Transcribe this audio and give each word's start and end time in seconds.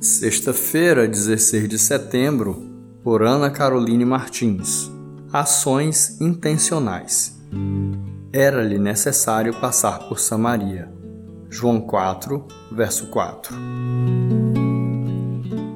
Sexta-feira, 0.00 1.06
16 1.06 1.68
de 1.68 1.78
setembro, 1.78 2.66
por 3.04 3.22
Ana 3.22 3.50
Caroline 3.50 4.06
Martins. 4.06 4.90
Ações 5.30 6.18
intencionais. 6.18 7.38
Era-lhe 8.32 8.78
necessário 8.78 9.52
passar 9.60 10.08
por 10.08 10.18
Samaria. 10.18 10.90
João 11.50 11.82
4, 11.82 12.48
verso 12.72 13.08
4. 13.08 13.54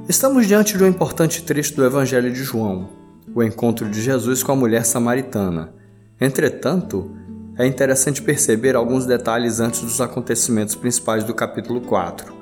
Estamos 0.08 0.46
diante 0.46 0.78
de 0.78 0.84
um 0.84 0.88
importante 0.88 1.42
trecho 1.42 1.76
do 1.76 1.84
Evangelho 1.84 2.32
de 2.32 2.44
João, 2.44 2.88
o 3.34 3.42
encontro 3.42 3.90
de 3.90 4.00
Jesus 4.00 4.42
com 4.42 4.52
a 4.52 4.56
mulher 4.56 4.86
samaritana. 4.86 5.74
Entretanto, 6.18 7.14
é 7.58 7.66
interessante 7.66 8.22
perceber 8.22 8.74
alguns 8.74 9.04
detalhes 9.04 9.60
antes 9.60 9.82
dos 9.82 10.00
acontecimentos 10.00 10.74
principais 10.74 11.24
do 11.24 11.34
capítulo 11.34 11.82
4 11.82 12.33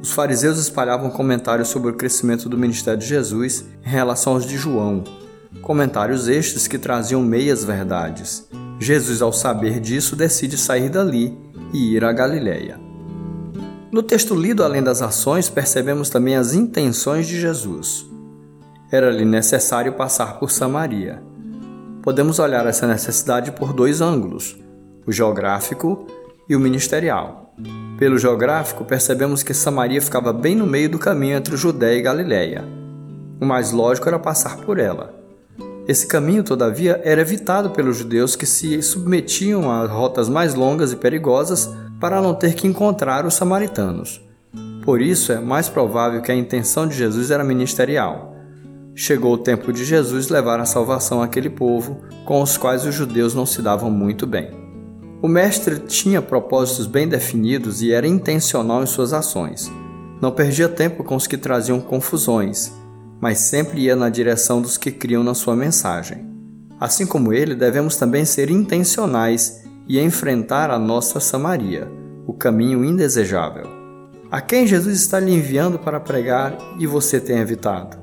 os 0.00 0.12
fariseus 0.12 0.58
espalhavam 0.58 1.10
comentários 1.10 1.68
sobre 1.68 1.90
o 1.90 1.94
crescimento 1.94 2.48
do 2.48 2.56
ministério 2.56 3.00
de 3.00 3.06
Jesus 3.06 3.64
em 3.84 3.88
relação 3.88 4.34
aos 4.34 4.46
de 4.46 4.56
João, 4.56 5.02
comentários 5.60 6.28
estes 6.28 6.68
que 6.68 6.78
traziam 6.78 7.22
meias 7.22 7.64
verdades. 7.64 8.48
Jesus, 8.78 9.20
ao 9.20 9.32
saber 9.32 9.80
disso, 9.80 10.14
decide 10.14 10.56
sair 10.56 10.88
dali 10.88 11.36
e 11.72 11.94
ir 11.94 12.04
à 12.04 12.12
Galiléia. 12.12 12.78
No 13.90 14.02
texto 14.02 14.34
lido 14.34 14.62
além 14.62 14.82
das 14.82 15.02
ações, 15.02 15.48
percebemos 15.48 16.10
também 16.10 16.36
as 16.36 16.54
intenções 16.54 17.26
de 17.26 17.40
Jesus. 17.40 18.06
Era-lhe 18.92 19.24
necessário 19.24 19.94
passar 19.94 20.38
por 20.38 20.50
Samaria. 20.50 21.22
Podemos 22.02 22.38
olhar 22.38 22.66
essa 22.66 22.86
necessidade 22.86 23.50
por 23.52 23.72
dois 23.72 24.00
ângulos: 24.00 24.56
o 25.06 25.12
geográfico 25.12 26.06
e 26.48 26.54
o 26.54 26.60
ministerial. 26.60 27.47
Pelo 27.98 28.18
geográfico, 28.18 28.84
percebemos 28.84 29.42
que 29.42 29.52
Samaria 29.52 30.00
ficava 30.00 30.32
bem 30.32 30.54
no 30.54 30.66
meio 30.66 30.88
do 30.88 30.98
caminho 30.98 31.36
entre 31.36 31.56
Judéia 31.56 31.98
e 31.98 32.02
Galiléia. 32.02 32.64
O 33.40 33.44
mais 33.44 33.72
lógico 33.72 34.08
era 34.08 34.18
passar 34.18 34.56
por 34.58 34.78
ela. 34.78 35.14
Esse 35.88 36.06
caminho, 36.06 36.44
todavia, 36.44 37.00
era 37.02 37.22
evitado 37.22 37.70
pelos 37.70 37.96
judeus 37.96 38.36
que 38.36 38.44
se 38.44 38.80
submetiam 38.82 39.70
a 39.70 39.86
rotas 39.86 40.28
mais 40.28 40.54
longas 40.54 40.92
e 40.92 40.96
perigosas 40.96 41.74
para 41.98 42.20
não 42.20 42.34
ter 42.34 42.54
que 42.54 42.66
encontrar 42.66 43.24
os 43.24 43.34
samaritanos. 43.34 44.20
Por 44.84 45.00
isso, 45.00 45.32
é 45.32 45.40
mais 45.40 45.68
provável 45.68 46.20
que 46.20 46.30
a 46.30 46.36
intenção 46.36 46.86
de 46.86 46.94
Jesus 46.94 47.30
era 47.30 47.42
ministerial. 47.42 48.36
Chegou 48.94 49.34
o 49.34 49.38
tempo 49.38 49.72
de 49.72 49.84
Jesus 49.84 50.28
levar 50.28 50.60
a 50.60 50.64
salvação 50.64 51.22
àquele 51.22 51.50
povo 51.50 52.02
com 52.24 52.42
os 52.42 52.56
quais 52.56 52.84
os 52.84 52.94
judeus 52.94 53.34
não 53.34 53.46
se 53.46 53.62
davam 53.62 53.90
muito 53.90 54.26
bem. 54.26 54.67
O 55.20 55.26
mestre 55.26 55.80
tinha 55.80 56.22
propósitos 56.22 56.86
bem 56.86 57.08
definidos 57.08 57.82
e 57.82 57.92
era 57.92 58.06
intencional 58.06 58.84
em 58.84 58.86
suas 58.86 59.12
ações. 59.12 59.68
Não 60.20 60.30
perdia 60.30 60.68
tempo 60.68 61.02
com 61.02 61.16
os 61.16 61.26
que 61.26 61.36
traziam 61.36 61.80
confusões, 61.80 62.72
mas 63.20 63.38
sempre 63.38 63.80
ia 63.80 63.96
na 63.96 64.08
direção 64.08 64.62
dos 64.62 64.78
que 64.78 64.92
criam 64.92 65.24
na 65.24 65.34
sua 65.34 65.56
mensagem. 65.56 66.24
Assim 66.78 67.04
como 67.04 67.32
ele, 67.32 67.56
devemos 67.56 67.96
também 67.96 68.24
ser 68.24 68.48
intencionais 68.48 69.64
e 69.88 69.98
enfrentar 69.98 70.70
a 70.70 70.78
nossa 70.78 71.18
Samaria, 71.18 71.90
o 72.24 72.32
caminho 72.32 72.84
indesejável. 72.84 73.66
A 74.30 74.40
quem 74.40 74.68
Jesus 74.68 75.00
está 75.00 75.18
lhe 75.18 75.34
enviando 75.34 75.80
para 75.80 75.98
pregar 75.98 76.56
e 76.78 76.86
você 76.86 77.18
tem 77.18 77.38
evitado? 77.38 77.96